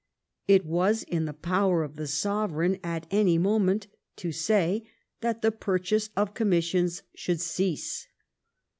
It 0.47 0.65
was 0.65 1.03
in 1.03 1.25
the 1.25 1.31
power 1.31 1.83
of 1.83 1.95
the 1.95 2.07
sovereign 2.07 2.79
at 2.83 3.05
any 3.11 3.37
moment 3.37 3.85
to 4.15 4.31
say 4.31 4.89
that 5.19 5.43
the 5.43 5.51
purchase 5.51 6.09
of 6.17 6.33
commissions 6.33 7.03
should 7.13 7.39
cease. 7.39 8.07